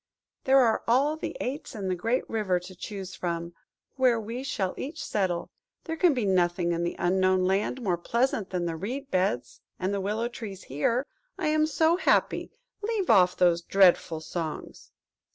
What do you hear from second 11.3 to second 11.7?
I am